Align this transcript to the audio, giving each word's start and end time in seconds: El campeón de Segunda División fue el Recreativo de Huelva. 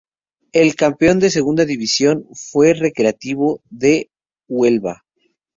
El 0.51 0.73
campeón 0.75 1.19
de 1.19 1.29
Segunda 1.29 1.63
División 1.63 2.25
fue 2.33 2.71
el 2.71 2.79
Recreativo 2.79 3.61
de 3.69 4.09
Huelva. 4.49 5.03